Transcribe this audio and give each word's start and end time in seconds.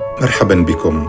مرحبا 0.00 0.54
بكم. 0.54 1.08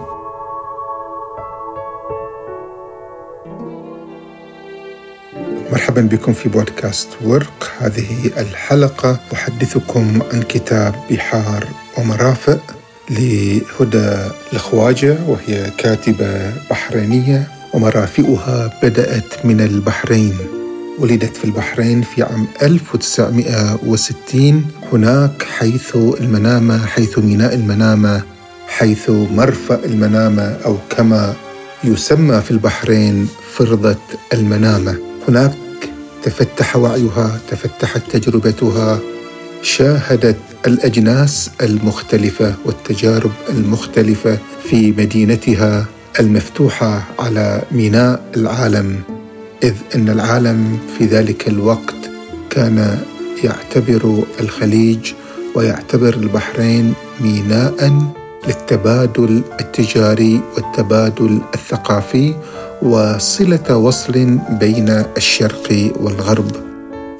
مرحبا 5.71 6.01
بكم 6.01 6.33
في 6.33 6.49
بودكاست 6.49 7.07
ورق. 7.23 7.71
هذه 7.79 8.31
الحلقة 8.37 9.19
أحدثكم 9.33 10.19
عن 10.33 10.41
كتاب 10.41 10.95
بحار 11.11 11.67
ومرافق 11.97 12.59
لهدى 13.09 14.17
الخواجة 14.53 15.17
وهي 15.27 15.71
كاتبة 15.77 16.51
بحرينية. 16.69 17.47
ومرافئها 17.73 18.79
بدأت 18.83 19.45
من 19.45 19.61
البحرين 19.61 20.37
ولدت 20.99 21.37
في 21.37 21.45
البحرين 21.45 22.01
في 22.01 22.23
عام 22.23 22.47
1960 22.61 24.65
هناك 24.93 25.43
حيث 25.43 25.95
المنامة 25.95 26.85
حيث 26.85 27.19
ميناء 27.19 27.53
المنامة 27.53 28.23
حيث 28.77 29.09
مرفأ 29.09 29.85
المنامة 29.85 30.57
أو 30.65 30.77
كما 30.89 31.33
يسمى 31.83 32.41
في 32.41 32.51
البحرين 32.51 33.27
فرضة 33.53 33.97
المنامة 34.33 34.97
هناك 35.27 35.53
تفتح 36.23 36.75
وعيها 36.75 37.39
تفتحت 37.51 38.01
تجربتها 38.11 38.99
شاهدت 39.61 40.37
الأجناس 40.67 41.51
المختلفة 41.61 42.55
والتجارب 42.65 43.31
المختلفة 43.49 44.37
في 44.63 44.91
مدينتها 44.91 45.85
المفتوحة 46.19 47.03
على 47.19 47.61
ميناء 47.71 48.21
العالم 48.37 48.99
إذ 49.63 49.73
أن 49.95 50.09
العالم 50.09 50.79
في 50.97 51.05
ذلك 51.05 51.47
الوقت 51.47 51.95
كان 52.49 52.99
يعتبر 53.43 54.23
الخليج 54.39 55.13
ويعتبر 55.55 56.13
البحرين 56.13 56.93
ميناء 57.21 58.13
للتبادل 58.47 59.41
التجاري 59.59 60.41
والتبادل 60.55 61.41
الثقافي 61.53 62.33
وصلة 62.81 63.77
وصل 63.77 64.37
بين 64.49 64.89
الشرق 65.17 65.93
والغرب. 65.99 66.51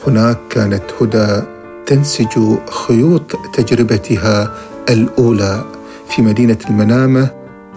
هناك 0.08 0.38
كانت 0.50 0.84
هدى 1.02 1.42
تنسج 1.86 2.40
خيوط 2.70 3.36
تجربتها 3.54 4.54
الأولى 4.90 5.64
في 6.10 6.22
مدينة 6.22 6.58
المنامة 6.70 7.30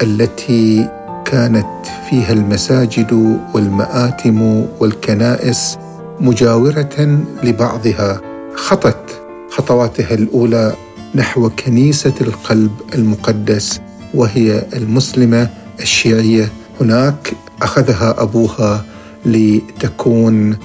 التي 0.02 0.88
كانت 1.24 1.86
فيها 2.10 2.32
المساجد 2.32 3.38
والمآتم 3.54 4.66
والكنائس 4.80 5.78
مجاورة 6.20 7.18
لبعضها. 7.42 8.20
خطت 8.54 9.20
خطواتها 9.50 10.14
الأولى 10.14 10.72
نحو 11.14 11.50
كنيسة 11.50 12.14
القلب 12.20 12.70
المقدس 12.94 13.80
وهي 14.14 14.66
المسلمة 14.76 15.50
الشيعية. 15.80 16.48
هناك 16.80 17.32
أخذها 17.62 18.22
أبوها 18.22 18.84
لتكون 19.26 20.56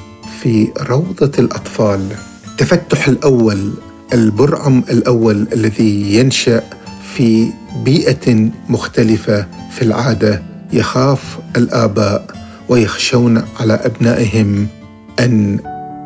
في 0.41 0.67
روضة 0.89 1.31
الأطفال. 1.39 2.07
التفتح 2.51 3.07
الأول 3.07 3.73
البرعم 4.13 4.83
الأول 4.89 5.47
الذي 5.53 6.15
ينشأ 6.15 6.63
في 7.15 7.47
بيئة 7.85 8.49
مختلفة 8.69 9.45
في 9.71 9.81
العادة. 9.81 10.43
يخاف 10.73 11.39
الآباء 11.57 12.25
ويخشون 12.69 13.43
على 13.59 13.73
أبنائهم 13.73 14.67
أن 15.19 15.59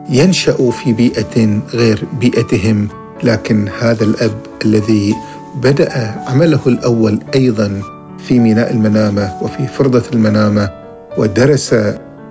ينشأوا 0.10 0.72
في 0.72 0.94
بيئة 0.94 1.62
غير 1.74 2.04
بيئتهم. 2.20 2.88
لكن 3.24 3.70
هذا 3.80 4.04
الأب 4.04 4.38
الذي 4.66 5.16
بدأ 5.56 6.16
عمله 6.28 6.60
الأول 6.68 7.20
أيضا 7.36 7.82
في 8.28 8.40
ميناء 8.40 8.72
المنامة 8.72 9.34
وفي 9.42 9.68
فرضة 9.68 10.04
المنامة 10.14 10.70
ودرس 11.18 11.76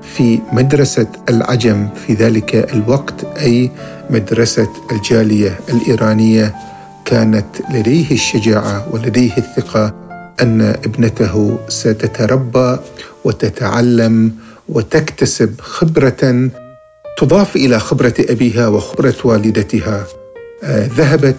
في 0.03 0.39
مدرسة 0.53 1.07
العجم 1.29 1.89
في 2.07 2.15
ذلك 2.15 2.73
الوقت 2.75 3.25
أي 3.25 3.71
مدرسة 4.11 4.69
الجالية 4.93 5.61
الإيرانية. 5.69 6.55
كانت 7.05 7.47
لديه 7.71 8.11
الشجاعة 8.11 8.87
ولديه 8.95 9.37
الثقة 9.37 9.95
أن 10.43 10.61
ابنته 10.63 11.59
ستتربى 11.69 12.79
وتتعلم 13.25 14.33
وتكتسب 14.69 15.61
خبرة 15.61 16.51
تضاف 17.19 17.57
إلى 17.57 17.79
خبرة 17.79 18.15
أبيها 18.21 18.69
وخبرة 18.69 19.15
والدتها. 19.25 20.07
ذهبت 20.69 21.37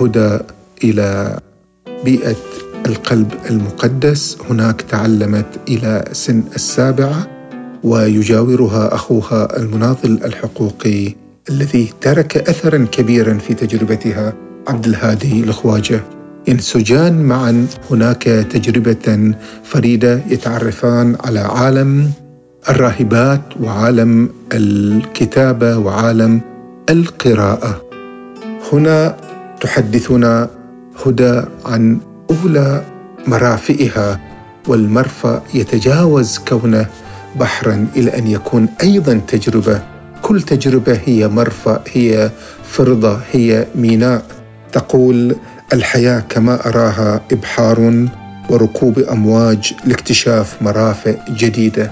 هدى 0.00 0.38
إلى 0.84 1.38
بيئة 2.04 2.36
القلب 2.86 3.32
المقدس. 3.50 4.38
هناك 4.50 4.80
تعلمت 4.80 5.46
إلى 5.68 6.04
سن 6.12 6.42
السابعة 6.54 7.26
ويجاورها 7.84 8.94
أخوها 8.94 9.56
المناضل 9.56 10.20
الحقوقي 10.24 11.14
الذي 11.50 11.92
ترك 12.00 12.36
أثرا 12.36 12.86
كبيرا 12.92 13.34
في 13.38 13.54
تجربتها. 13.54 14.32
عبد 14.68 14.86
الهادي 14.86 15.44
الخواجة 15.44 16.00
ينسجان 16.48 17.22
معا 17.22 17.66
هناك 17.90 18.22
تجربة 18.22 19.34
فريدة 19.64 20.20
يتعرفان 20.28 21.16
على 21.24 21.40
عالم 21.40 22.10
الراهبات 22.68 23.42
وعالم 23.60 24.28
الكتابة 24.52 25.78
وعالم 25.78 26.40
القراءة. 26.90 27.91
هنا 28.72 29.16
تحدثنا 29.60 30.48
هدى 31.06 31.42
عن 31.64 31.98
أولى 32.30 32.84
مرافئها 33.26 34.20
والمرفأ 34.68 35.42
يتجاوز 35.54 36.38
كونه 36.38 36.86
بحرا 37.36 37.86
إلى 37.96 38.18
أن 38.18 38.26
يكون 38.26 38.68
أيضا 38.82 39.20
تجربة. 39.28 39.82
كل 40.22 40.42
تجربة 40.42 41.00
هي 41.04 41.28
مرفأ 41.28 41.82
هي 41.92 42.30
فرضة 42.64 43.20
هي 43.32 43.66
ميناء. 43.74 44.22
تقول 44.72 45.36
الحياة 45.72 46.20
كما 46.28 46.68
أراها 46.68 47.20
إبحار 47.32 48.06
وركوب 48.50 48.98
أمواج 48.98 49.72
لاكتشاف 49.84 50.62
مرافئ 50.62 51.18
جديدة. 51.30 51.90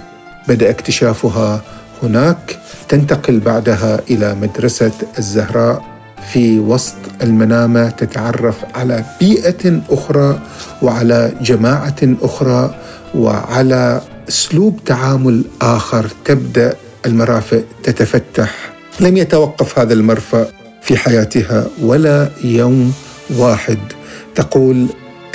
بدأ 0.49 0.71
اكتشافها 0.71 1.61
هناك 2.03 2.59
تنتقل 2.89 3.41
بعدها 3.41 4.01
إلى 4.11 4.35
مدرسة 4.35 4.93
الزهراء. 5.19 5.90
في 6.33 6.59
وسط 6.59 6.95
المنامة 7.23 7.91
تتعرف 7.91 8.57
على 8.75 9.05
بيئة 9.21 9.81
أخرى 9.91 10.41
وعلى 10.83 11.33
جماعة 11.41 11.97
أخرى 12.23 12.75
وعلى 13.15 14.01
أسلوب 14.29 14.81
تعامل 14.87 15.45
آخر 15.63 16.07
تبدأ 16.25 16.75
المرافق 17.07 17.65
تتفتح. 17.83 18.73
لم 19.01 19.17
يتوقف 19.17 19.79
هذا 19.79 19.93
المرفأ 19.93 20.47
في 20.83 20.97
حياتها 20.97 21.67
ولا 21.83 22.29
يوم 22.45 22.93
واحد. 23.37 23.79
تقول 24.35 24.87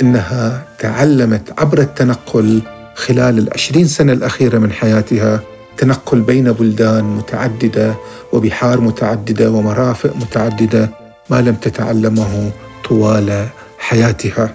إنها 0.02 0.62
تعلمت 0.78 1.52
عبر 1.58 1.78
التنقل 1.78 2.62
خلال 2.94 3.38
العشرين 3.38 3.86
سنة 3.86 4.12
الأخيرة 4.12 4.58
من 4.58 4.72
حياتها 4.72 5.40
تنقل 5.78 6.20
بين 6.20 6.52
بلدان 6.52 7.04
متعددة 7.04 7.94
وبحار 8.32 8.80
متعددة 8.80 9.50
ومرافق 9.50 10.16
متعددة 10.16 10.90
ما 11.30 11.40
لم 11.40 11.54
تتعلمه 11.54 12.50
طوال 12.88 13.46
حياتها. 13.78 14.54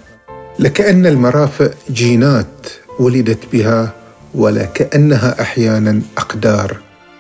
لكأن 0.60 1.06
المرافق 1.06 1.72
جينات 1.92 2.68
ولدت 3.00 3.40
بها 3.54 3.94
ولكأنها 4.36 5.42
أحيانا 5.42 6.02
أقدار 6.18 6.78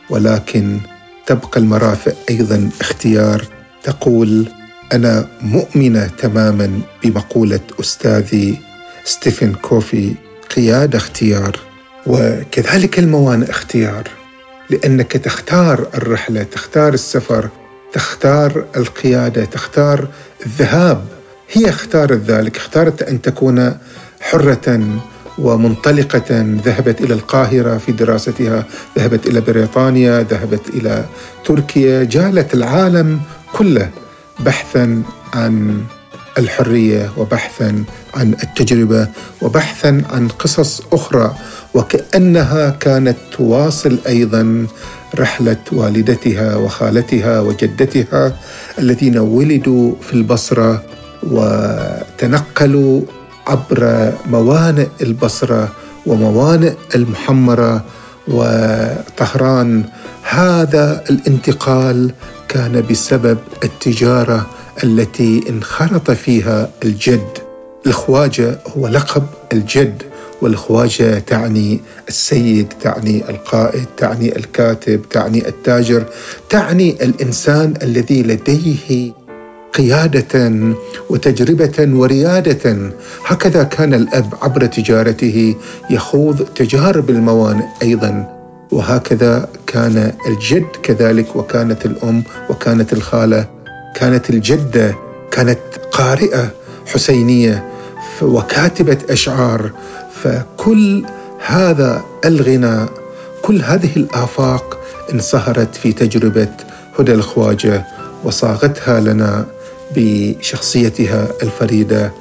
ولكن 0.09 0.77
تبقى 1.25 1.59
المرافق 1.59 2.15
أيضا 2.29 2.69
اختيار 2.81 3.43
تقول 3.83 4.47
أنا 4.93 5.27
مؤمنة 5.41 6.07
تماما 6.17 6.81
بمقولة 7.03 7.59
أستاذي 7.79 8.57
ستيفن 9.05 9.53
كوفي 9.53 10.13
قيادة 10.55 10.97
اختيار. 10.97 11.59
وكذلك 12.07 12.99
الموانئ 12.99 13.49
اختيار 13.49 14.07
لأنك 14.69 15.11
تختار 15.11 15.87
الرحلة 15.95 16.43
تختار 16.43 16.93
السفر 16.93 17.49
تختار 17.93 18.65
القيادة 18.77 19.45
تختار 19.45 20.07
الذهاب. 20.45 21.05
هي 21.51 21.69
اختارت 21.69 22.21
ذلك 22.21 22.57
اختارت 22.57 23.01
أن 23.01 23.21
تكون 23.21 23.77
حرة 24.21 24.99
ومنطلقة 25.37 26.55
ذهبت 26.65 27.01
إلى 27.01 27.13
القاهرة 27.13 27.77
في 27.77 27.91
دراستها 27.91 28.65
ذهبت 28.97 29.27
إلى 29.27 29.41
بريطانيا 29.41 30.21
ذهبت 30.21 30.69
إلى 30.69 31.05
تركيا 31.45 32.03
جالت 32.03 32.53
العالم 32.53 33.19
كله 33.53 33.89
بحثا 34.39 35.03
عن 35.33 35.83
الحرية 36.37 37.11
وبحثا 37.17 37.83
عن 38.15 38.35
التجربة 38.43 39.07
وبحثا 39.41 40.03
عن 40.11 40.27
قصص 40.27 40.81
أخرى. 40.91 41.35
وكأنها 41.73 42.69
كانت 42.69 43.17
تواصل 43.37 43.99
أيضا 44.07 44.67
رحلة 45.15 45.57
والدتها 45.71 46.55
وخالتها 46.55 47.39
وجدتها 47.39 48.33
الذين 48.79 49.17
ولدوا 49.17 49.93
في 50.01 50.13
البصرة 50.13 50.83
وتنقلوا 51.23 53.01
عبر 53.47 54.13
موانئ 54.29 54.87
البصرة 55.01 55.71
وموانئ 56.05 56.73
المحمرة 56.95 57.83
وطهران. 58.27 59.83
هذا 60.23 61.03
الانتقال 61.09 62.11
كان 62.47 62.83
بسبب 62.89 63.37
التجارة 63.63 64.47
التي 64.83 65.43
انخرط 65.49 66.11
فيها 66.11 66.69
الجد. 66.83 67.37
الخواجة 67.85 68.59
هو 68.77 68.87
لقب 68.87 69.23
الجد. 69.53 70.03
والخواجه 70.41 71.19
تعني 71.19 71.79
السيد 72.07 72.73
تعني 72.81 73.29
القائد 73.29 73.85
تعني 73.97 74.35
الكاتب 74.35 75.01
تعني 75.09 75.47
التاجر 75.47 76.05
تعني 76.49 77.03
الإنسان 77.03 77.73
الذي 77.83 78.23
لديه 78.23 79.11
قيادة 79.73 80.51
وتجربة 81.09 81.89
وريادة. 81.97 82.91
هكذا 83.25 83.63
كان 83.63 83.93
الأب 83.93 84.33
عبر 84.41 84.65
تجارته 84.65 85.55
يخوض 85.89 86.45
تجارب 86.55 87.09
الموانئ 87.09 87.65
أيضا. 87.81 88.37
وهكذا 88.71 89.49
كان 89.67 90.13
الجد 90.27 90.65
كذلك 90.83 91.35
وكانت 91.35 91.85
الأم 91.85 92.23
وكانت 92.49 92.93
الخالة 92.93 93.45
كانت 93.95 94.29
الجدة 94.29 94.95
كانت 95.31 95.59
قارئة 95.91 96.51
حسينية 96.93 97.63
وكاتبة 98.21 98.97
أشعار. 99.09 99.71
فكل 100.23 101.05
هذا 101.45 102.03
الغناء 102.25 102.89
كل 103.41 103.61
هذه 103.61 103.95
الآفاق 103.95 104.79
انصهرت 105.13 105.75
في 105.75 105.93
تجربة 105.93 106.47
هدى 106.99 107.13
الخواجة 107.13 107.85
وصاغتها 108.23 108.99
لنا 108.99 109.45
بشخصيتها 109.95 111.27
الفريدة. 111.43 112.11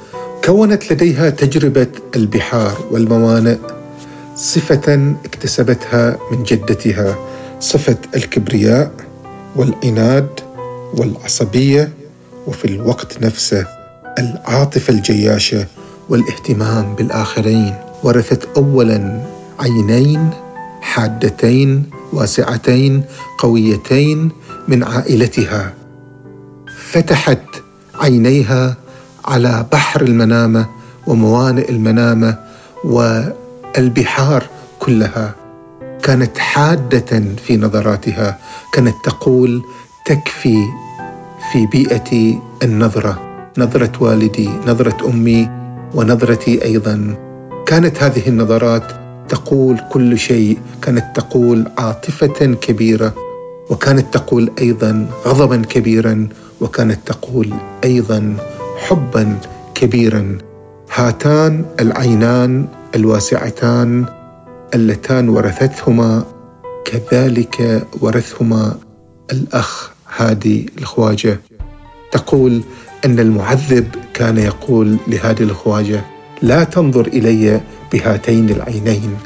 كونت 0.45 0.93
لديها 0.93 1.29
تجربة 1.29 1.87
البحار 2.15 2.77
والموانئ 2.91 3.57
صفة 4.35 5.15
اكتسبتها 5.25 6.17
من 6.31 6.43
جدتها 6.43 7.15
صفة 7.59 7.97
الكبرياء 8.15 8.91
والعناد 9.55 10.39
والعصبية 10.93 11.91
وفي 12.47 12.65
الوقت 12.65 13.21
نفسه 13.23 13.67
العاطفة 14.19 14.93
الجياشة 14.93 15.65
والاهتمام 16.09 16.95
بالآخرين. 16.95 17.90
ورثت 18.03 18.47
اولا 18.57 19.21
عينين 19.59 20.29
حادتين 20.81 21.83
واسعتين 22.13 23.03
قويتين 23.37 24.29
من 24.67 24.83
عائلتها. 24.83 25.73
فتحت 26.91 27.43
عينيها 27.95 28.75
على 29.25 29.65
بحر 29.71 30.01
المنامة 30.01 30.65
وموانئ 31.07 31.69
المنامة 31.69 32.37
والبحار 32.83 34.43
كلها. 34.79 35.35
كانت 36.03 36.37
حادة 36.37 37.23
في 37.45 37.57
نظراتها 37.57 38.37
كانت 38.73 38.95
تقول 39.03 39.61
تكفي 40.05 40.65
في 41.51 41.65
بيئتي 41.65 42.39
النظرة 42.63 43.19
نظرة 43.57 43.91
والدي 43.99 44.49
نظرة 44.67 45.09
أمي 45.09 45.49
ونظرتي 45.95 46.63
أيضا. 46.65 47.30
كانت 47.71 48.03
هذه 48.03 48.27
النظرات 48.27 48.83
تقول 49.29 49.81
كل 49.91 50.19
شيء 50.19 50.57
كانت 50.81 51.05
تقول 51.15 51.67
عاطفة 51.77 52.53
كبيرة 52.61 53.13
وكانت 53.69 54.13
تقول 54.13 54.51
أيضا 54.59 55.07
غضبا 55.25 55.61
كبيرا 55.61 56.27
وكانت 56.61 56.99
تقول 57.05 57.53
أيضا 57.83 58.37
حبا 58.77 59.37
كبيرا. 59.75 60.37
هاتان 60.93 61.65
العينان 61.79 62.67
الواسعتان 62.95 64.05
اللتان 64.73 65.29
ورثتهما 65.29 66.23
كذلك 66.85 67.87
ورثهما 68.01 68.75
الأخ 69.31 69.91
هادي 70.17 70.69
الخواجة. 70.77 71.39
تقول 72.11 72.61
إن 73.05 73.19
المعذب 73.19 73.87
كان 74.13 74.37
يقول 74.37 74.97
لهادي 75.07 75.43
الخواجة 75.43 76.10
لا 76.41 76.63
تنظر 76.63 77.07
إلي 77.07 77.61
بهاتين 77.93 78.49
العينين 78.49 79.17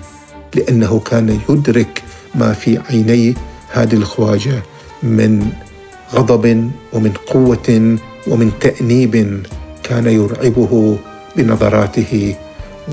لأنه 0.56 1.00
كان 1.00 1.40
يدرك 1.50 2.04
ما 2.36 2.54
في 2.54 2.80
عيني 2.90 3.36
هادي 3.74 3.96
الخواجة 3.96 4.64
من 5.04 5.50
غضب 6.14 6.72
ومن 6.94 7.12
قوة 7.28 7.98
ومن 8.28 8.52
تأنيب 8.60 9.44
كان 9.84 10.08
يرعبه 10.08 10.98
بنظراته 11.36 12.36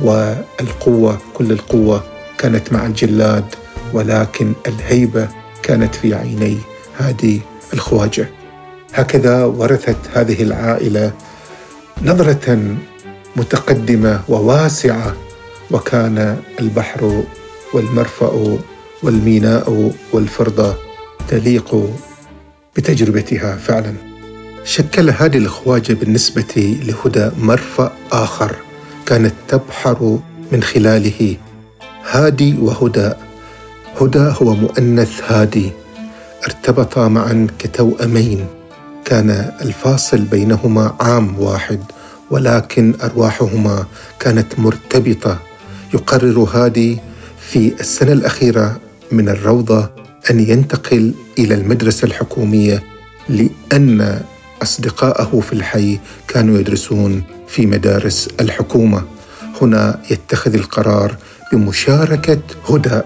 والقوة 0.03 1.19
كل 1.35 1.53
القوة 1.53 2.03
كانت 2.39 2.73
مع 2.73 2.87
الجلاد 2.87 3.45
ولكن 3.93 4.53
الهيبة 4.67 5.29
كانت 5.63 5.95
في 5.95 6.15
عيني 6.15 6.59
هادي 6.99 7.41
الخواجة. 7.73 8.29
هكذا 8.95 9.45
ورثت 9.45 9.97
هذه 10.15 10.43
العائلة 10.43 11.13
نظرة 12.03 12.77
متقدمة 13.37 14.21
وواسعة 14.29 15.17
وكان 15.71 16.37
البحر 16.61 17.23
والمرفأ 17.75 18.59
والميناء 19.03 19.93
والفرضه 20.13 20.75
تليق 21.29 21.91
بتجربتها 22.77 23.57
فعلا. 23.57 23.95
شكل 24.65 25.11
هذه 25.11 25.37
الخواجه 25.37 25.93
بالنسبة 25.93 26.79
لهدى 26.83 27.31
مرفأ 27.39 27.93
آخر 28.13 28.57
كانت 29.07 29.35
تبحر 29.49 30.19
من 30.53 30.63
خلاله. 30.63 31.37
هادي 32.11 32.59
وهدى 32.59 33.13
هدى 34.01 34.33
هو 34.43 34.55
مؤنث 34.55 35.21
هادي 35.33 35.71
ارتبطا 36.45 37.09
معا 37.09 37.47
كتوأمين. 37.59 38.47
كان 39.05 39.53
الفاصل 39.61 40.19
بينهما 40.19 40.95
عام 41.01 41.39
واحد. 41.39 41.81
ولكن 42.33 42.95
أرواحهما 43.03 43.87
كانت 44.21 44.59
مرتبطة. 44.59 45.39
يقرر 45.95 46.39
هادي 46.39 46.99
في 47.41 47.73
السنة 47.81 48.13
الأخيرة 48.13 48.81
من 49.13 49.29
الروضة 49.29 49.91
أن 50.31 50.41
ينتقل 50.41 51.15
إلى 51.39 51.55
المدرسة 51.55 52.07
الحكومية 52.07 52.83
لأن 53.29 54.21
اصدقائه 54.63 55.41
في 55.41 55.53
الحي 55.53 55.99
كانوا 56.29 56.59
يدرسون 56.59 57.23
في 57.49 57.67
مدارس 57.67 58.29
الحكومة. 58.41 59.03
هنا 59.63 60.01
يتخذ 60.11 60.55
القرار 60.55 61.17
بمشاركة 61.53 62.39
هدى. 62.69 63.01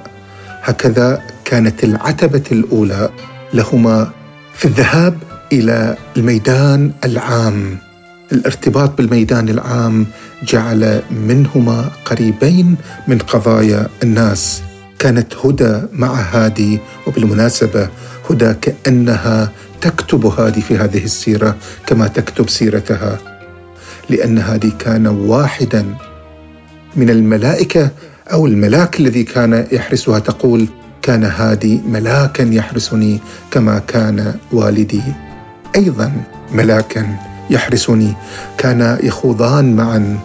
هكذا 0.63 1.23
كانت 1.45 1.85
العتبة 1.85 2.43
الأولى 2.53 3.11
لهما 3.55 4.11
في 4.55 4.65
الذهاب 4.65 5.19
إلى 5.53 5.97
الميدان 6.17 6.93
العام. 7.05 7.86
الارتباط 8.33 8.97
بالميدان 8.97 9.49
العام 9.49 10.07
جعل 10.43 11.03
منهما 11.11 11.91
قريبين 12.05 12.77
من 13.09 13.19
قضايا 13.19 13.89
الناس. 14.03 14.63
كانت 14.99 15.35
هدى 15.45 15.83
مع 15.93 16.15
هادي 16.15 16.81
وبالمناسبة 17.07 17.89
هدى 18.31 18.55
كأنها 18.55 19.53
تكتب 19.81 20.27
هادي 20.27 20.61
في 20.61 20.77
هذه 20.77 21.05
السيرة 21.05 21.57
كما 21.87 22.07
تكتب 22.09 22.49
سيرتها 22.49 23.19
لأن 24.11 24.39
هادي 24.39 24.71
كان 24.71 25.07
واحدا 25.07 25.95
من 26.97 27.11
الملائكة 27.11 27.91
أو 28.33 28.47
الملاك 28.47 29.01
الذي 29.01 29.23
كان 29.23 29.67
يحرسها 29.73 30.19
تقول 30.19 30.69
كان 31.03 31.25
هادي 31.25 31.81
ملاكا 31.89 32.43
يحرسني 32.43 33.21
كما 33.51 33.79
كان 33.79 34.35
والدي. 34.53 35.03
أيضا 35.77 36.13
ملاكا 36.53 37.17
يحرسني. 37.51 38.15
كانا 38.59 38.99
يخوضان 39.05 39.77
معا. 39.77 40.19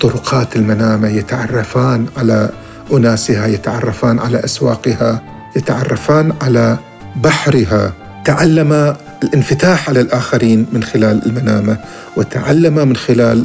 طرقات 0.00 0.56
المنامة 0.56 1.08
يتعرفان 1.08 2.06
على 2.16 2.50
أناسها 2.92 3.46
يتعرفان 3.46 4.18
على 4.18 4.44
أسواقها 4.44 5.22
يتعرفان 5.56 6.32
على 6.42 6.78
بحرها. 7.16 7.92
تعلم 8.24 8.96
الانفتاح 9.22 9.88
على 9.88 10.00
الآخرين 10.00 10.66
من 10.72 10.82
خلال 10.82 11.26
المنامة 11.26 11.76
وتعلم 12.16 12.88
من 12.88 12.96
خلال 12.96 13.44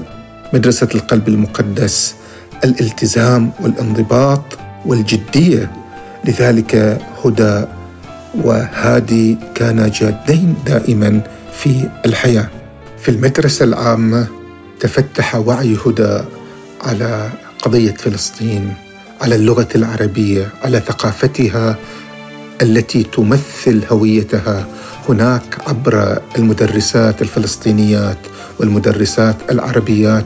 مدرسة 0.53 0.87
القلب 0.95 1.27
المقدس 1.27 2.15
الالتزام 2.63 3.51
والانضباط 3.59 4.41
والجدية. 4.85 5.71
لذلك 6.25 7.01
هدى 7.25 7.65
وهادي 8.43 9.37
كانا 9.55 9.87
جادين 9.87 10.55
دائما 10.65 11.21
في 11.53 11.89
الحياة. 12.05 12.47
في 13.05 13.11
المدرسة 13.11 13.65
العامة 13.65 14.27
تفتح 14.79 15.35
وعي 15.35 15.77
هدى 15.85 16.19
على 16.81 17.29
قضية 17.61 17.91
فلسطين 17.91 18.73
على 19.21 19.35
اللغة 19.35 19.67
العربية 19.75 20.49
على 20.63 20.79
ثقافتها 20.79 21.77
التي 22.61 23.03
تمثل 23.03 23.83
هويتها 23.91 24.67
هناك 25.09 25.57
عبر 25.67 26.21
المدرسات 26.37 27.21
الفلسطينيات 27.21 28.17
والمدرسات 28.59 29.35
العربيات. 29.51 30.25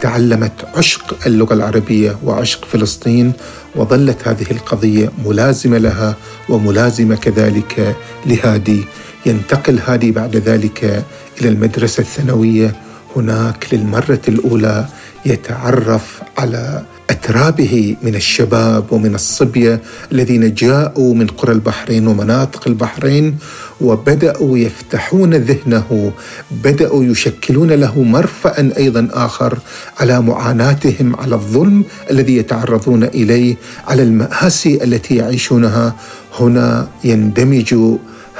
تعلمت 0.00 0.68
عشق 0.74 1.16
اللغة 1.26 1.54
العربية 1.54 2.18
وعشق 2.24 2.64
فلسطين 2.64 3.32
وظلت 3.76 4.28
هذه 4.28 4.50
القضية 4.50 5.12
ملازمة 5.24 5.78
لها 5.78 6.16
وملازمة 6.48 7.14
كذلك 7.14 7.96
لهادي 8.26 8.84
ينتقل 9.26 9.78
هادي 9.86 10.10
بعد 10.12 10.36
ذلك 10.36 11.04
إلى 11.40 11.48
المدرسة 11.48 12.00
الثانوية. 12.00 12.74
هناك 13.16 13.66
للمرة 13.72 14.20
الأولى 14.28 14.86
يتعرف 15.26 16.22
على 16.38 16.82
أترابه 17.10 17.96
من 18.02 18.14
الشباب 18.14 18.92
ومن 18.92 19.14
الصبية 19.14 19.80
الذين 20.12 20.54
جاءوا 20.54 21.14
من 21.14 21.26
قرى 21.26 21.52
البحرين 21.52 22.06
ومناطق 22.06 22.68
البحرين 22.68 23.38
وبدأوا 23.80 24.58
يفتحون 24.58 25.34
ذهنه 25.34 26.12
بدأوا 26.50 27.04
يشكلون 27.04 27.70
له 27.72 28.02
مرفأ 28.02 28.72
أيضا 28.76 29.08
آخر 29.12 29.58
على 30.00 30.20
معاناتهم 30.20 31.16
على 31.16 31.34
الظلم 31.34 31.84
الذي 32.10 32.36
يتعرضون 32.36 33.04
إليه 33.04 33.56
على 33.88 34.02
المآسي 34.02 34.84
التي 34.84 35.16
يعيشونها. 35.16 35.96
هنا 36.38 36.88
يندمج 37.04 37.74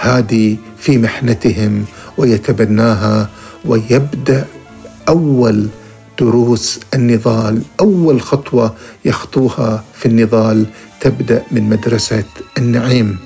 هادي 0.01 0.59
في 0.83 0.99
محنتهم 0.99 1.85
ويتبناها 2.19 3.29
ويبدأ 3.65 4.47
أول 5.09 5.69
دروس 6.19 6.81
النضال 6.95 7.63
أول 7.81 8.23
خطوة 8.23 8.75
يخطوها 9.05 9.85
في 9.95 10.07
النضال 10.07 10.67
تبدأ 11.01 11.43
من 11.53 11.63
مدرسة 11.63 12.25
النعيم. 12.59 13.19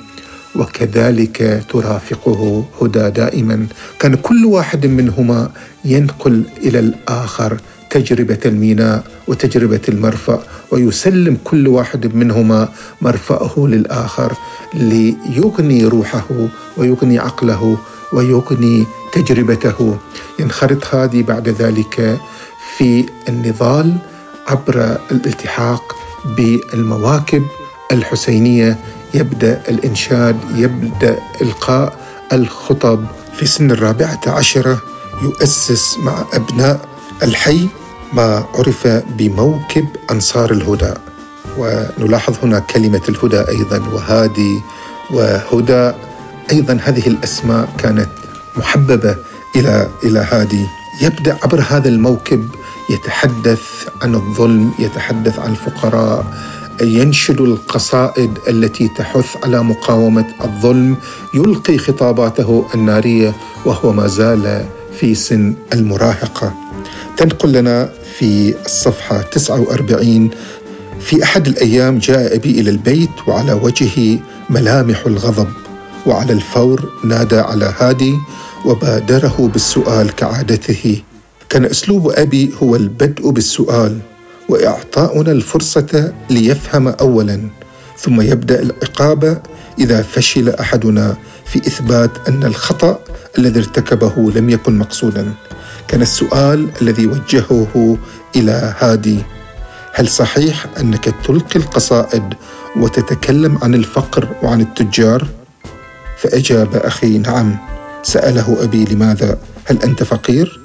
وكذلك 0.56 1.64
ترافقه 1.72 2.64
هدى 2.82 3.10
دائما. 3.10 3.66
كان 4.00 4.14
كل 4.14 4.44
واحد 4.44 4.86
منهما 4.86 5.50
ينقل 5.84 6.42
إلى 6.58 6.78
الآخر. 6.78 7.56
تجربة 7.90 8.38
الميناء 8.46 9.04
وتجربة 9.28 9.80
المرفأ 9.88 10.42
ويسلم 10.70 11.38
كل 11.44 11.68
واحد 11.68 12.14
منهما 12.14 12.68
مرفأه 13.00 13.52
للآخر 13.58 14.32
ليغني 14.74 15.84
روحه 15.84 16.26
ويغني 16.76 17.18
عقله 17.18 17.78
ويغني 18.12 18.86
تجربته. 19.12 19.98
ينخرط 20.38 20.94
هذه 20.94 21.22
بعد 21.22 21.48
ذلك 21.48 22.18
في 22.76 23.06
النضال 23.28 23.96
عبر 24.48 24.98
الالتحاق 25.10 25.96
بالمواكب 26.36 27.42
الحسينية. 27.92 28.78
يبدأ 29.14 29.62
الإنشاد 29.68 30.36
يبدأ 30.56 31.18
إلقاء 31.42 31.96
الخطب 32.32 33.04
في 33.36 33.46
سن 33.46 33.70
الرابعة 33.70 34.20
عشرة 34.26 34.82
يؤسس 35.22 35.96
مع 35.98 36.24
أبناء 36.32 36.95
الحي 37.22 37.68
ما 38.12 38.44
عرف 38.54 38.86
بموكب 38.86 39.86
أنصار 40.10 40.50
الهدى 40.50 40.94
ونلاحظ 41.58 42.34
هنا 42.42 42.58
كلمة 42.58 43.02
الهدى 43.08 43.48
أيضا 43.48 43.78
وهادي 43.92 44.60
وهدى. 45.10 45.92
أيضا 46.52 46.78
هذه 46.84 47.06
الأسماء 47.06 47.68
كانت 47.78 48.08
محببة 48.56 49.16
إلى 49.56 49.88
إلى 50.04 50.26
هادي. 50.30 50.66
يبدأ 51.02 51.36
عبر 51.42 51.64
هذا 51.70 51.88
الموكب 51.88 52.48
يتحدث 52.90 53.62
عن 54.02 54.14
الظلم 54.14 54.72
يتحدث 54.78 55.38
عن 55.38 55.50
الفقراء. 55.50 56.24
ينشد 56.82 57.40
القصائد 57.40 58.38
التي 58.48 58.88
تحث 58.88 59.36
على 59.44 59.62
مقاومة 59.62 60.26
الظلم. 60.44 60.96
يلقي 61.34 61.78
خطاباته 61.78 62.66
النارية 62.74 63.34
وهو 63.64 63.92
ما 63.92 64.06
زال 64.06 64.64
في 65.00 65.14
سن 65.14 65.54
المراهقة. 65.72 66.65
تنقل 67.16 67.52
لنا 67.52 67.90
في 68.18 68.54
الصفحة 68.66 69.22
49 69.22 70.30
في 71.00 71.22
أحد 71.22 71.46
الأيام 71.46 71.98
جاء 71.98 72.36
أبي 72.36 72.60
إلى 72.60 72.70
البيت 72.70 73.10
وعلى 73.26 73.52
وجهه 73.52 74.18
ملامح 74.50 75.06
الغضب 75.06 75.48
وعلى 76.06 76.32
الفور 76.32 76.92
نادى 77.04 77.38
على 77.38 77.74
هادي 77.78 78.14
وبادره 78.64 79.50
بالسؤال 79.52 80.14
كعادته. 80.14 81.02
كان 81.48 81.64
أسلوب 81.64 82.10
أبي 82.10 82.54
هو 82.62 82.76
البدء 82.76 83.30
بالسؤال 83.30 83.98
وإعطاؤنا 84.48 85.32
الفرصة 85.32 86.12
ليفهم 86.30 86.88
اولا 86.88 87.40
ثم 87.98 88.20
يبدأ 88.20 88.62
العقاب 88.62 89.42
إذا 89.78 90.02
فشل 90.02 90.48
أحدنا 90.48 91.16
في 91.46 91.58
إثبات 91.58 92.10
أن 92.28 92.44
الخطأ 92.44 92.98
الذي 93.38 93.58
ارتكبه 93.60 94.32
لم 94.34 94.50
يكن 94.50 94.78
مقصودا. 94.78 95.34
كان 95.88 96.02
السؤال 96.02 96.68
الذي 96.82 97.06
وجهه 97.06 97.98
إلى 98.36 98.74
هادي. 98.78 99.18
هل 99.94 100.08
صحيح 100.08 100.66
أنك 100.80 101.14
تلقي 101.24 101.56
القصائد 101.56 102.34
وتتكلم 102.76 103.58
عن 103.62 103.74
الفقر 103.74 104.28
وعن 104.42 104.60
التجار؟ 104.60 105.26
فأجاب 106.18 106.76
أخي 106.76 107.18
نعم. 107.18 107.56
سأله 108.02 108.56
أبي 108.62 108.84
لماذا؟ 108.84 109.38
هل 109.64 109.82
أنت 109.82 110.02
فقير؟ 110.02 110.60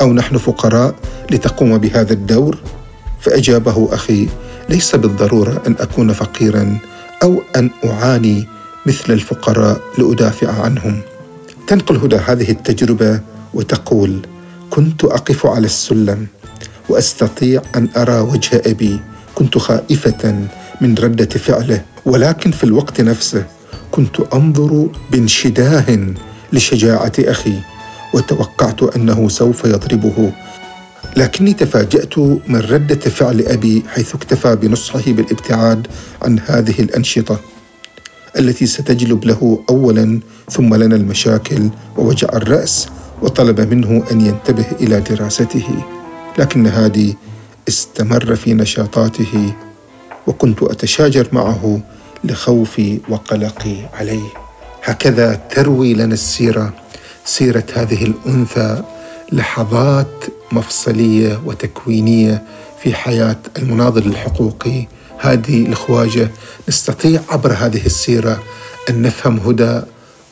أو 0.00 0.12
نحن 0.12 0.36
فقراء 0.36 0.94
لتقوم 1.30 1.78
بهذا 1.78 2.12
الدور؟ 2.12 2.58
فأجابه 3.20 3.88
أخي 3.92 4.28
ليس 4.68 4.96
بالضرورة 4.96 5.62
أن 5.66 5.76
أكون 5.80 6.12
فقيرا 6.12 6.78
أو 7.22 7.42
أن 7.56 7.70
أعاني 7.84 8.48
مثل 8.86 9.12
الفقراء 9.12 9.80
لأدافع 9.98 10.62
عنهم. 10.62 11.00
تنقل 11.66 11.96
هدى 11.96 12.16
هذه 12.16 12.50
التجربة 12.50 13.20
وتقول 13.54 14.20
كنت 14.70 15.04
أقف 15.04 15.46
على 15.46 15.66
السلم 15.66 16.26
وأستطيع 16.88 17.62
أن 17.76 17.88
أرى 17.96 18.20
وجه 18.20 18.62
أبي. 18.66 19.00
كنت 19.34 19.58
خائفة 19.58 20.48
من 20.80 20.94
ردة 20.94 21.26
فعله 21.26 21.82
ولكن 22.06 22.50
في 22.50 22.64
الوقت 22.64 23.00
نفسه 23.00 23.46
كنت 23.90 24.20
أنظر 24.34 24.88
بانشداه 25.10 26.14
لشجاعة 26.52 27.12
أخي 27.18 27.58
وتوقعت 28.14 28.82
أنه 28.82 29.28
سوف 29.28 29.64
يضربه. 29.64 30.32
لكني 31.16 31.52
تفاجأت 31.52 32.18
من 32.18 32.56
ردة 32.56 33.10
فعل 33.10 33.40
أبي 33.40 33.82
حيث 33.88 34.14
اكتفى 34.14 34.56
بنصحه 34.56 35.12
بالابتعاد 35.12 35.86
عن 36.22 36.38
هذه 36.46 36.80
الأنشطة 36.80 37.40
التي 38.38 38.66
ستجلب 38.66 39.24
له 39.24 39.64
اولا 39.70 40.20
ثم 40.50 40.74
لنا 40.74 40.96
المشاكل 40.96 41.68
ووجع 41.96 42.28
الرأس 42.34 42.88
وطلب 43.22 43.60
منه 43.60 44.04
أن 44.10 44.20
ينتبه 44.20 44.66
إلى 44.80 45.00
دراسته 45.00 45.68
لكن 46.38 46.66
هادي 46.66 47.16
استمر 47.68 48.36
في 48.36 48.54
نشاطاته 48.54 49.52
وكنت 50.26 50.62
أتشاجر 50.62 51.28
معه 51.32 51.80
لخوفي 52.24 53.00
وقلقي 53.08 53.76
عليه. 53.94 54.28
هكذا 54.84 55.34
تروي 55.34 55.94
لنا 55.94 56.14
السيرة 56.14 56.72
سيرة 57.24 57.64
هذه 57.74 58.04
الأنثى 58.04 58.82
لحظات 59.32 60.24
مفصلية 60.52 61.40
وتكوينية 61.44 62.42
في 62.82 62.94
حياة 62.94 63.36
المناضل 63.58 64.06
الحقوقي. 64.06 64.86
هذه 65.18 65.66
الخواجه 65.66 66.30
نستطيع 66.68 67.20
عبر 67.28 67.52
هذه 67.52 67.86
السيرة 67.86 68.42
أن 68.90 69.02
نفهم 69.02 69.38
هدى 69.38 69.80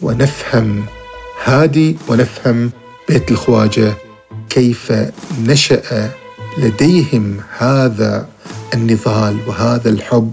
ونفهم 0.02 0.84
هادي 1.44 1.96
ونفهم 2.08 2.70
بيت 3.08 3.30
الخواجة 3.30 3.94
كيف 4.50 4.92
نشأ 5.46 6.10
لديهم 6.58 7.36
هذا 7.58 8.28
النضال 8.74 9.38
وهذا 9.46 9.90
الحب 9.90 10.32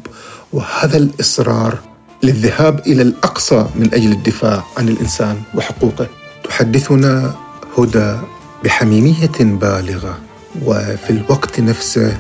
وهذا 0.54 0.98
الإصرار 0.98 1.78
للذهاب 2.24 2.80
إلى 2.80 3.02
الأقصى 3.02 3.66
من 3.76 3.94
أجل 3.94 4.12
الدفاع 4.12 4.64
عن 4.78 4.90
الإنسان 4.90 5.42
وحقوقه. 5.56 6.08
تحدثنا 6.44 7.36
هدى 7.78 8.18
بحميمية 8.64 9.40
بالغة 9.40 10.20
وفي 10.66 11.10
الوقت 11.10 11.60
نفسه 11.60 12.18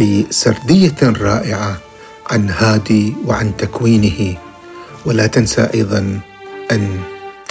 بسردية 0.00 0.96
رائعة 1.02 1.76
عن 2.30 2.50
هادي 2.50 3.14
وعن 3.26 3.56
تكوينه. 3.56 4.36
ولا 5.06 5.26
تنسى 5.26 5.68
أيضا 5.74 6.20
أن 6.72 7.00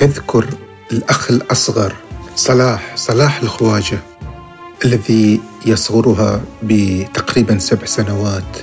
تذكر 0.01 0.45
الأخ 0.91 1.31
الأصغر 1.31 1.93
صلاح 2.35 2.95
صلاح 2.95 3.41
الخواجة 3.41 3.99
الذي 4.85 5.39
يصغرها 5.65 6.41
بتقريبا 6.63 7.59
سبع 7.59 7.85
سنوات. 7.85 8.57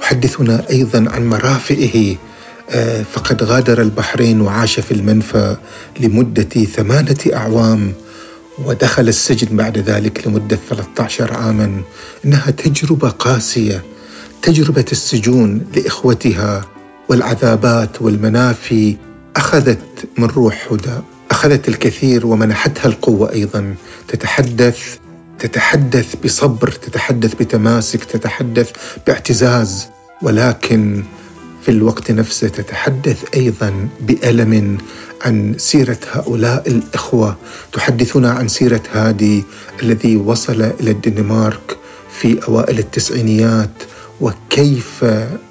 تحدثنا 0.00 0.64
أيضا 0.70 1.10
عن 1.10 1.28
مرافئه 1.28 2.16
آه، 2.70 3.02
فقد 3.02 3.42
غادر 3.42 3.82
البحرين 3.82 4.40
وعاش 4.40 4.80
في 4.80 4.92
المنفى 4.92 5.56
لمدة 6.00 6.64
ثمانية 6.64 7.18
أعوام 7.34 7.92
ودخل 8.64 9.08
السجن 9.08 9.56
بعد 9.56 9.78
ذلك 9.78 10.26
لمدة 10.26 10.58
13 10.68 11.34
عاما. 11.34 11.82
إنها 12.24 12.50
تجربة 12.50 13.08
قاسية 13.08 13.82
تجربة 14.42 14.84
السجون 14.92 15.66
لإخوتها 15.76 16.64
والعذابات 17.08 18.02
والمنافي 18.02 18.96
أخذت 19.38 20.08
من 20.18 20.24
روح 20.24 20.68
هدى 20.72 21.00
أخذت 21.30 21.68
الكثير 21.68 22.26
ومنحتها 22.26 22.86
القوة 22.86 23.32
أيضا. 23.32 23.74
تتحدث 24.08 24.96
تتحدث 25.38 26.14
بصبر 26.24 26.68
تتحدث 26.70 27.34
بتماسك 27.34 28.04
تتحدث 28.04 28.70
باعتزاز. 29.06 29.86
ولكن 30.22 31.02
في 31.62 31.70
الوقت 31.70 32.10
نفسه 32.10 32.48
تتحدث 32.48 33.24
أيضا 33.34 33.88
بألم 34.00 34.78
عن 35.24 35.54
سيرة 35.58 35.98
هؤلاء 36.12 36.68
الإخوة. 36.68 37.36
تحدثنا 37.72 38.30
عن 38.30 38.48
سيرة 38.48 38.82
هادي 38.92 39.44
الذي 39.82 40.16
وصل 40.16 40.62
إلى 40.80 40.90
الدنمارك 40.90 41.76
في 42.20 42.40
أوائل 42.48 42.78
التسعينيات 42.78 43.82
وكيف 44.20 45.04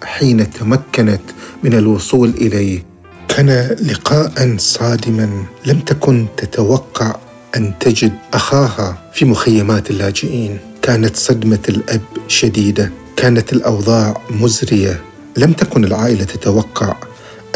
حين 0.03 0.51
تمكنت 0.51 1.21
من 1.63 1.73
الوصول 1.73 2.29
إليه. 2.29 2.96
كان 3.37 3.77
لقاء 3.81 4.57
صادما. 4.57 5.45
لم 5.65 5.79
تكن 5.79 6.25
تتوقع 6.37 7.15
أن 7.57 7.73
تجد 7.79 8.13
أخاها 8.33 9.11
في 9.13 9.25
مخيمات 9.25 9.89
اللاجئين. 9.89 10.59
كانت 10.81 11.15
صدمة 11.15 11.59
الأب 11.69 12.01
شديدة. 12.27 12.91
كانت 13.15 13.53
الأوضاع 13.53 14.21
مزرية. 14.29 15.01
لم 15.37 15.53
تكن 15.53 15.85
العائلة 15.85 16.23
تتوقع 16.23 16.95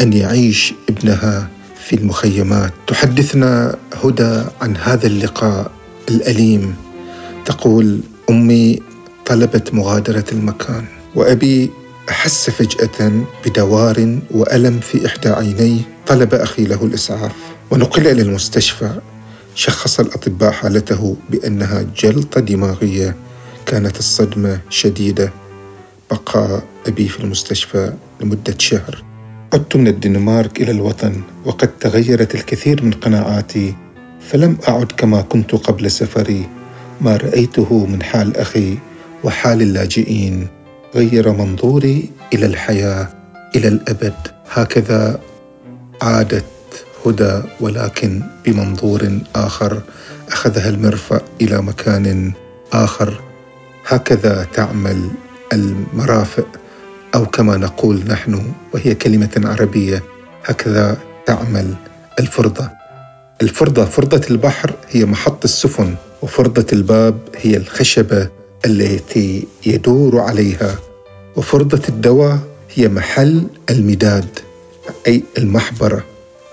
أن 0.00 0.12
يعيش 0.12 0.74
ابنها 0.88 1.48
في 1.84 1.96
المخيمات. 1.96 2.72
تحدثنا 2.86 3.76
هدى 4.04 4.42
عن 4.60 4.76
هذا 4.76 5.06
اللقاء 5.06 5.70
الأليم. 6.10 6.74
تقول 7.44 8.00
أمي 8.30 8.78
طلبت 9.26 9.74
مغادرة 9.74 10.24
المكان. 10.32 10.84
وأبي 11.14 11.70
أحس 12.10 12.50
فجأة 12.50 13.24
بدوار 13.46 14.18
وألم 14.30 14.80
في 14.80 15.06
إحدى 15.06 15.28
عينيه 15.28 15.80
طلب 16.06 16.34
أخي 16.34 16.64
له 16.64 16.84
الإسعاف. 16.84 17.32
ونقل 17.70 18.06
إلى 18.06 18.22
المستشفى 18.22 19.00
شخص 19.54 20.00
الأطباء 20.00 20.50
حالته 20.50 21.16
بأنها 21.30 21.86
جلطة 21.96 22.40
دماغية 22.40 23.16
كانت 23.66 23.98
الصدمة 23.98 24.60
شديدة. 24.70 25.32
بقى 26.10 26.62
أبي 26.86 27.08
في 27.08 27.20
المستشفى 27.20 27.92
لمدة 28.20 28.54
شهر. 28.58 29.04
عدت 29.52 29.76
من 29.76 29.88
الدنمارك 29.88 30.62
إلى 30.62 30.70
الوطن 30.70 31.20
وقد 31.44 31.68
تغيرت 31.80 32.34
الكثير 32.34 32.84
من 32.84 32.90
قناعاتي 32.90 33.74
فلم 34.20 34.56
أعد 34.68 34.92
كما 34.92 35.20
كنت 35.20 35.54
قبل 35.54 35.90
سفري. 35.90 36.48
ما 37.00 37.16
رأيته 37.16 37.86
من 37.86 38.02
حال 38.02 38.36
أخي 38.36 38.78
وحال 39.24 39.62
اللاجئين. 39.62 40.48
غير 40.94 41.32
منظوري 41.32 42.10
إلى 42.34 42.46
الحياة 42.46 43.08
إلى 43.56 43.68
الأبد. 43.68 44.14
هكذا 44.50 45.20
عادت 46.02 46.44
هدى 47.06 47.42
ولكن 47.60 48.22
بمنظور 48.46 49.18
آخر 49.34 49.82
أخذها 50.28 50.68
المرفأ 50.68 51.20
إلى 51.40 51.62
مكان 51.62 52.32
آخر. 52.72 53.20
هكذا 53.86 54.46
تعمل 54.54 55.10
المرافق 55.52 56.46
أو 57.14 57.26
كما 57.26 57.56
نقول 57.56 58.04
نحن 58.08 58.52
وهي 58.74 58.94
كلمة 58.94 59.30
عربية. 59.44 60.02
هكذا 60.44 60.96
تعمل 61.26 61.74
الفرضة. 62.20 62.70
الفرضة 63.42 63.84
فرضة 63.84 64.22
البحر 64.30 64.72
هي 64.90 65.04
محط 65.04 65.44
السفن 65.44 65.94
وفرضة 66.22 66.66
الباب 66.72 67.18
هي 67.36 67.56
الخشبة. 67.56 68.41
التي 68.66 69.46
يدور 69.66 70.20
عليها 70.20 70.78
وفرضه 71.36 71.82
الدواء 71.88 72.38
هي 72.74 72.88
محل 72.88 73.46
المداد 73.70 74.38
أي 75.06 75.22
المحبرة. 75.38 76.04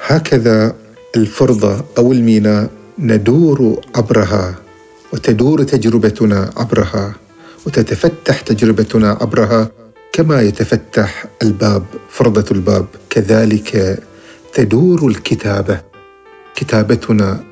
هكذا 0.06 0.76
الفرضة 1.16 1.86
أو 1.98 2.12
الميناء 2.12 2.70
ندور 3.00 3.82
عبرها 3.96 4.56
وتدور 5.14 5.64
تجربتنا 5.64 6.50
عبرها 6.58 7.16
وتتفتح 7.66 8.42
تجربتنا 8.42 9.12
عبرها 9.22 9.72
كما 10.14 10.42
يتفتح 10.42 11.26
الباب 11.42 11.84
فرضة 12.10 12.46
الباب. 12.52 12.86
كذلك 13.10 14.00
تدور 14.54 15.08
الكتابة. 15.08 15.82
كتابتنا 16.56 17.44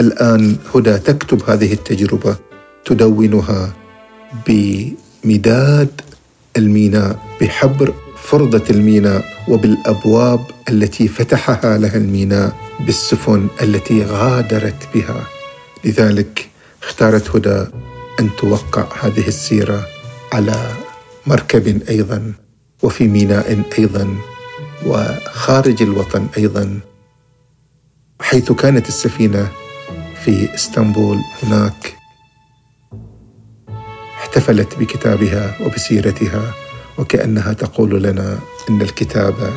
الآن 0.00 0.56
هدى 0.74 0.98
تكتب 0.98 1.50
هذه 1.50 1.72
التجربة 1.72 2.36
تدونها 2.84 3.72
بمداد 4.46 6.00
الميناء 6.56 7.18
بحبر 7.40 7.94
فرضة 8.22 8.64
الميناء 8.70 9.24
وبالأبواب 9.48 10.40
التي 10.68 11.08
فتحها 11.08 11.78
لها 11.78 11.96
الميناء 11.96 12.56
بالسفن 12.80 13.48
التي 13.62 14.04
غادرت 14.04 14.88
بها. 14.94 15.26
لذلك 15.84 16.48
اختارت 16.82 17.36
هدى 17.36 17.66
أن 18.20 18.30
توقع 18.38 18.86
هذه 19.00 19.28
السيرة 19.28 19.86
على 20.32 20.72
مركب 21.26 21.82
أيضا 21.88 22.32
وفي 22.82 23.08
ميناء 23.08 23.62
أيضا 23.78 24.16
وخارج 24.86 25.82
الوطن 25.82 26.26
أيضا 26.36 26.80
حيث 28.20 28.52
كانت 28.52 28.88
السفينة 28.88 29.48
في 30.24 30.54
إسطنبول 30.54 31.18
هناك. 31.42 31.96
احتفلت 34.36 34.78
بكتابها 34.78 35.56
وبسيرتها 35.60 36.54
وكأنها 36.98 37.52
تقول 37.52 38.02
لنا 38.02 38.38
إن 38.70 38.82
الكتابة 38.82 39.52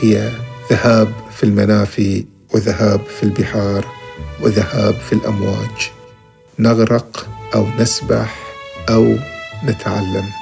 هي 0.00 0.30
ذهاب 0.70 1.12
في 1.36 1.42
المنافي 1.44 2.24
وذهاب 2.54 3.00
في 3.18 3.22
البحار 3.22 3.84
وذهاب 4.40 4.94
في 4.94 5.12
الأمواج. 5.12 5.90
نغرق 6.58 7.26
أو 7.54 7.66
نسبح 7.78 8.36
أو 8.88 9.16
نتعلم. 9.64 10.39